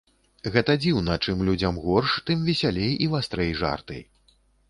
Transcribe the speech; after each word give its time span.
Гэта 0.53 0.75
дзіўна, 0.83 1.17
чым 1.25 1.43
людзям 1.49 1.77
горш, 1.83 2.15
тым 2.29 2.39
весялей 2.49 2.91
і 3.05 3.13
вастрэй 3.13 3.51
жарты. 3.63 3.99